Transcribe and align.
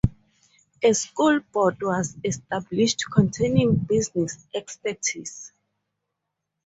A 0.81 0.93
School 0.93 1.41
Board 1.51 1.77
was 1.83 2.17
established 2.23 3.03
containing 3.13 3.75
business 3.75 4.47
expertise. 4.51 5.53